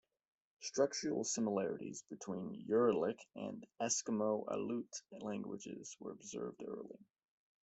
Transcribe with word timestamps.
Structural 0.61 1.23
similarities 1.23 2.01
between 2.09 2.65
Uralic 2.67 3.19
and 3.35 3.63
Eskimo-Aleut 3.79 4.89
languages 5.21 5.95
were 5.99 6.09
observed 6.13 6.63
early. 6.67 6.97